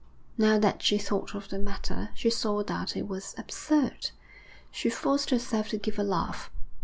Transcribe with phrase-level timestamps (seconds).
[0.35, 4.09] Now that she thought of the matter, she saw that it was absurd.
[4.71, 6.49] She forced herself to give a laugh.